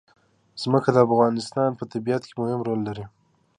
[0.61, 3.05] ځمکه د افغانستان په طبیعت کې مهم رول لري.